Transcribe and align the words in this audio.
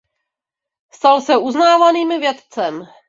Stal 0.93 1.21
se 1.21 1.37
uznávaným 1.37 2.09
vědcem. 2.19 2.87